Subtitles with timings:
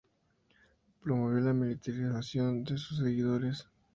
[1.03, 3.67] Promovió la militarización de sus seguidores.